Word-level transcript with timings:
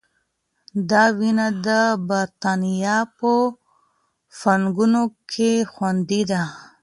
دا 0.89 1.03
وینه 1.17 1.47
د 1.65 1.67
بریتانیا 2.07 2.97
په 3.17 3.31
بانکونو 4.39 5.03
کې 5.31 5.51
خوندي 5.73 6.21
ده. 6.31 6.43